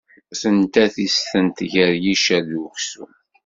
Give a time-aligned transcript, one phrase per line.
[0.39, 3.11] Tenta tistent gar yiccer d uksum.